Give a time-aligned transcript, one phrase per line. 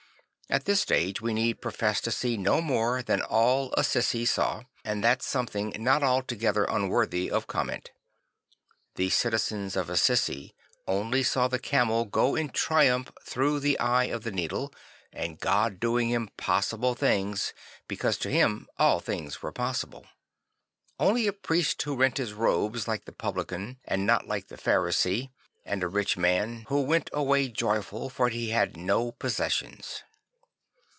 [0.53, 4.47] A t this stage \ve need profess to see no more than all Assisi sa
[4.49, 7.91] w, and that something not altogether un\vorthy of comment.
[8.95, 10.53] The citizens of Assisi
[10.89, 14.73] only saw the camel go in triumph through the eye of the needle
[15.13, 17.53] and God doing impossible things
[17.87, 20.05] because to him all things were possible;
[20.99, 24.57] only a priest who rent his robes like the Publican and n( t like the
[24.57, 25.29] Pharisee
[25.65, 30.03] and a rich man \vho went away joyful, for he had no possessions.